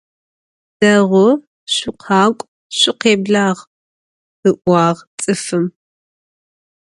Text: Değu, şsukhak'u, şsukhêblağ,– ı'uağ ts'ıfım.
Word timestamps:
Değu, 0.81 1.27
şsukhak'u, 1.71 2.45
şsukhêblağ,– 2.77 3.47
ı'uağ 4.49 4.89
ts'ıfım. 5.19 5.65